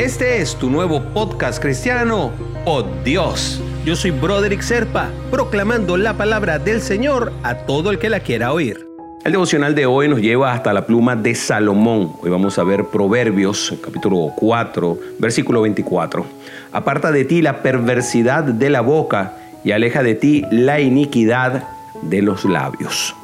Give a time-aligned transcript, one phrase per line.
[0.00, 2.30] Este es tu nuevo podcast cristiano,
[2.64, 3.60] Oh Dios.
[3.84, 8.54] Yo soy Broderick Serpa, proclamando la palabra del Señor a todo el que la quiera
[8.54, 8.88] oír.
[9.26, 12.14] El devocional de hoy nos lleva hasta la pluma de Salomón.
[12.22, 16.24] Hoy vamos a ver Proverbios, capítulo 4, versículo 24.
[16.72, 21.68] Aparta de ti la perversidad de la boca y aleja de ti la iniquidad
[22.00, 23.14] de los labios.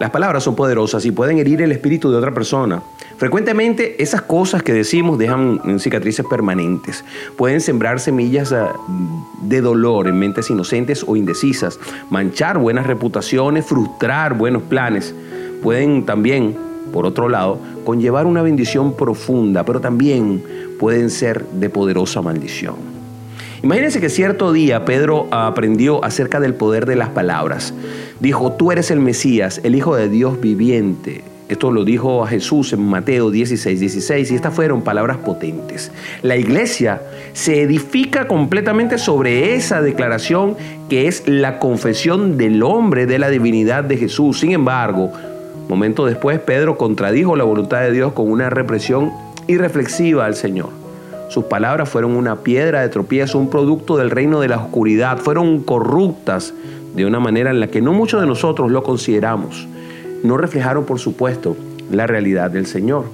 [0.00, 2.82] Las palabras son poderosas y pueden herir el espíritu de otra persona.
[3.16, 7.04] Frecuentemente esas cosas que decimos dejan cicatrices permanentes.
[7.36, 8.74] Pueden sembrar semillas ah,
[9.42, 11.78] de dolor en mentes inocentes o indecisas,
[12.10, 15.14] manchar buenas reputaciones, frustrar buenos planes.
[15.62, 16.56] Pueden también,
[16.92, 20.42] por otro lado, conllevar una bendición profunda, pero también
[20.80, 22.93] pueden ser de poderosa maldición.
[23.64, 27.72] Imagínense que cierto día Pedro aprendió acerca del poder de las palabras.
[28.20, 31.24] Dijo, tú eres el Mesías, el Hijo de Dios viviente.
[31.48, 35.90] Esto lo dijo a Jesús en Mateo 16, 16 y estas fueron palabras potentes.
[36.20, 37.00] La iglesia
[37.32, 40.58] se edifica completamente sobre esa declaración
[40.90, 44.40] que es la confesión del hombre de la divinidad de Jesús.
[44.40, 45.10] Sin embargo,
[45.70, 49.10] momento después Pedro contradijo la voluntad de Dios con una represión
[49.46, 50.83] irreflexiva al Señor.
[51.28, 55.62] Sus palabras fueron una piedra de tropiezo, un producto del reino de la oscuridad, fueron
[55.62, 56.54] corruptas
[56.94, 59.66] de una manera en la que no muchos de nosotros lo consideramos.
[60.22, 61.56] No reflejaron, por supuesto,
[61.90, 63.04] la realidad del Señor.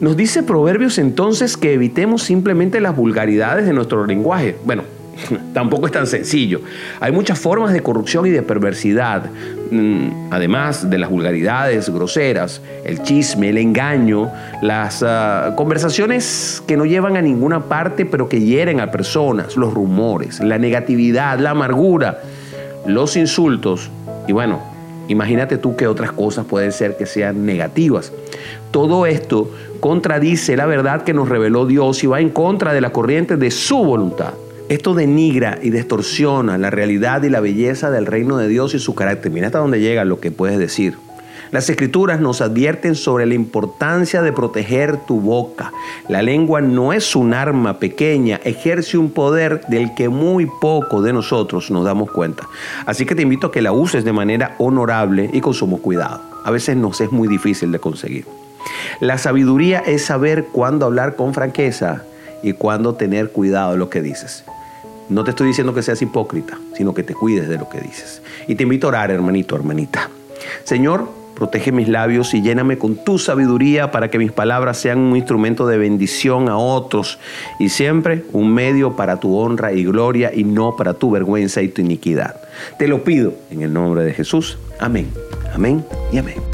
[0.00, 4.56] Nos dice Proverbios entonces que evitemos simplemente las vulgaridades de nuestro lenguaje.
[4.64, 4.82] Bueno,
[5.54, 6.60] tampoco es tan sencillo.
[7.00, 9.24] Hay muchas formas de corrupción y de perversidad,
[9.70, 14.30] mm, además de las vulgaridades groseras, el chisme, el engaño,
[14.62, 19.72] las ah, conversaciones que no llevan a ninguna parte pero que hieren a personas, los
[19.74, 22.20] rumores, la negatividad, la amargura,
[22.86, 23.90] los insultos
[24.26, 24.60] y bueno,
[25.08, 28.12] imagínate tú que otras cosas pueden ser que sean negativas.
[28.70, 32.92] Todo esto contradice la verdad que nos reveló Dios y va en contra de la
[32.92, 34.34] corriente de su voluntad.
[34.70, 38.94] Esto denigra y distorsiona la realidad y la belleza del reino de Dios y su
[38.94, 39.32] carácter.
[39.32, 40.96] Mira hasta dónde llega lo que puedes decir.
[41.50, 45.72] Las escrituras nos advierten sobre la importancia de proteger tu boca.
[46.08, 51.12] La lengua no es un arma pequeña, ejerce un poder del que muy poco de
[51.12, 52.48] nosotros nos damos cuenta.
[52.86, 56.22] Así que te invito a que la uses de manera honorable y con sumo cuidado.
[56.44, 58.24] A veces nos es muy difícil de conseguir.
[59.00, 62.04] La sabiduría es saber cuándo hablar con franqueza
[62.44, 64.44] y cuándo tener cuidado de lo que dices.
[65.10, 68.22] No te estoy diciendo que seas hipócrita, sino que te cuides de lo que dices.
[68.46, 70.08] Y te invito a orar, hermanito, hermanita.
[70.62, 75.16] Señor, protege mis labios y lléname con tu sabiduría para que mis palabras sean un
[75.16, 77.18] instrumento de bendición a otros
[77.58, 81.68] y siempre un medio para tu honra y gloria y no para tu vergüenza y
[81.68, 82.36] tu iniquidad.
[82.78, 84.58] Te lo pido en el nombre de Jesús.
[84.78, 85.10] Amén,
[85.52, 86.49] amén y amén.